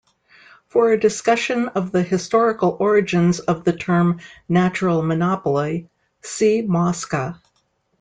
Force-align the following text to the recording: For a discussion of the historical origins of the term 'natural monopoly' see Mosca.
For 0.65 0.89
a 0.91 0.99
discussion 0.99 1.67
of 1.67 1.91
the 1.91 2.01
historical 2.01 2.75
origins 2.79 3.39
of 3.39 3.63
the 3.63 3.71
term 3.73 4.19
'natural 4.49 5.03
monopoly' 5.03 5.91
see 6.23 6.63
Mosca. 6.63 7.39